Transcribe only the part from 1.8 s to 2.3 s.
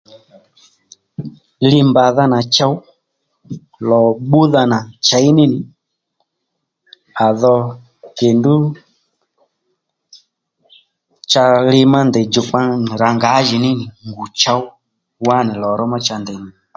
mbà dha